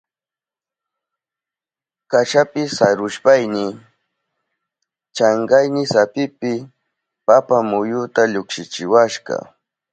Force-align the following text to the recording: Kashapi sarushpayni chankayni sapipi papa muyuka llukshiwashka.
Kashapi 2.11 2.61
sarushpayni 2.75 3.63
chankayni 5.15 5.81
sapipi 5.93 6.53
papa 7.27 7.57
muyuka 7.69 8.21
llukshiwashka. 8.33 9.35